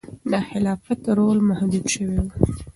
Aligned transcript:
د 0.31 0.33
خلافت 0.49 1.01
رول 1.17 1.39
محدود 1.49 1.85
شوی 1.93 2.17
و. 2.23 2.27